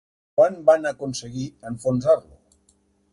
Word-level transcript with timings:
Quan 0.39 0.55
van 0.69 0.87
aconseguir 0.91 1.45
enfonsar-lo? 1.73 2.41